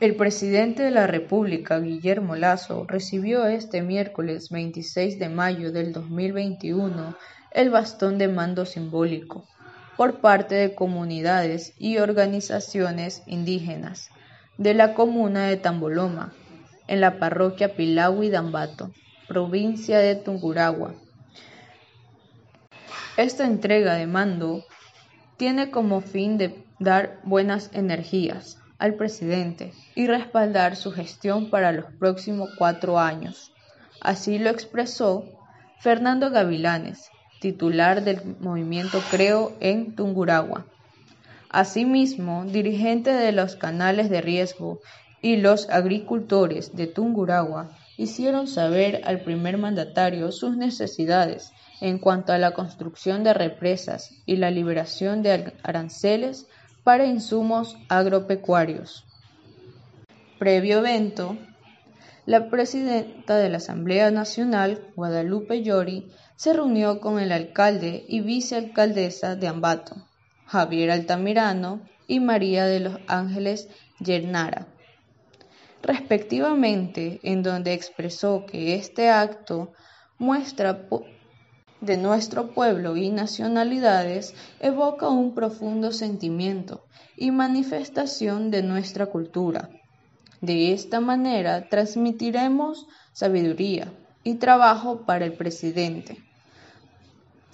[0.00, 7.16] El presidente de la República, Guillermo Lasso, recibió este miércoles 26 de mayo del 2021
[7.52, 9.46] el bastón de mando simbólico
[9.96, 14.10] por parte de comunidades y organizaciones indígenas
[14.58, 16.32] de la comuna de Tamboloma,
[16.88, 18.90] en la parroquia Pilawi Dambato,
[19.28, 20.96] provincia de Tungurahua.
[23.16, 24.64] Esta entrega de mando
[25.36, 31.86] tiene como fin de dar buenas energías al presidente y respaldar su gestión para los
[31.98, 33.52] próximos cuatro años.
[34.00, 35.24] Así lo expresó
[35.80, 40.66] Fernando Gavilanes, titular del movimiento Creo en Tungurahua.
[41.50, 44.80] Asimismo, dirigente de los canales de riesgo
[45.22, 52.38] y los agricultores de Tungurahua hicieron saber al primer mandatario sus necesidades en cuanto a
[52.38, 56.46] la construcción de represas y la liberación de aranceles
[56.84, 59.06] para insumos agropecuarios.
[60.38, 61.38] Previo evento,
[62.26, 69.34] la presidenta de la Asamblea Nacional, Guadalupe Llori, se reunió con el alcalde y vicealcaldesa
[69.34, 69.96] de Ambato,
[70.46, 74.66] Javier Altamirano y María de los Ángeles Yernara,
[75.82, 79.72] respectivamente, en donde expresó que este acto
[80.18, 80.88] muestra
[81.84, 86.84] de nuestro pueblo y nacionalidades evoca un profundo sentimiento
[87.16, 89.68] y manifestación de nuestra cultura.
[90.40, 96.18] De esta manera transmitiremos sabiduría y trabajo para el presidente.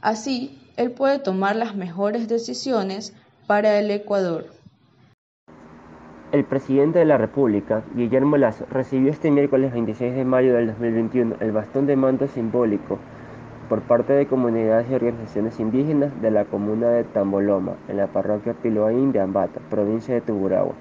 [0.00, 3.14] Así, él puede tomar las mejores decisiones
[3.46, 4.46] para el Ecuador.
[6.32, 11.36] El presidente de la República, Guillermo Lazo, recibió este miércoles 26 de mayo del 2021
[11.40, 12.98] el bastón de mando simbólico
[13.68, 18.54] por parte de comunidades y organizaciones indígenas de la comuna de Tamboloma, en la parroquia
[18.54, 20.74] Piloaín de Ambata, provincia de Tungurahua.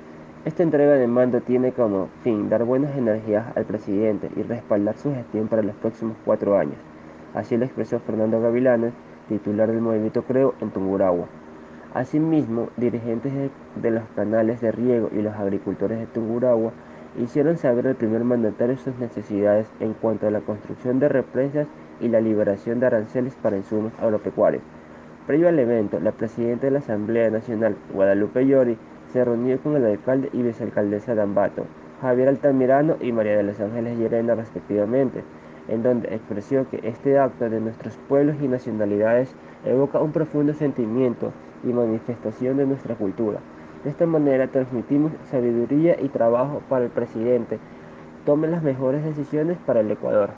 [0.46, 5.14] Esta entrega de mando tiene como fin dar buenas energías al presidente y respaldar su
[5.14, 6.76] gestión para los próximos cuatro años.
[7.34, 8.94] Así lo expresó Fernando Gavilanes,
[9.30, 11.28] titular del movimiento Creo en Tungurahua.
[11.94, 13.32] Asimismo, dirigentes
[13.76, 16.74] de, los canales de riego y los agricultores de Tungurahua
[17.18, 21.68] hicieron saber al primer mandatario sus necesidades en cuanto a la construcción de represas
[22.04, 24.62] y la liberación de aranceles para insumos agropecuarios.
[25.26, 28.78] Previo al evento, la presidenta de la Asamblea Nacional, Guadalupe Llori,
[29.14, 31.66] se reunió con el alcalde y vicealcaldesa de Ambato,
[32.02, 35.24] Javier Altamirano y María de los Ángeles Llerena respectivamente,
[35.70, 39.34] en donde expresó que este acto de nuestros pueblos y nacionalidades
[39.66, 41.32] evoca un profundo sentimiento
[41.64, 43.40] y manifestación de nuestra cultura.
[43.84, 47.60] De esta manera transmitimos sabiduría y trabajo para el presidente.
[48.26, 50.30] Tome las mejores decisiones para el Ecuador.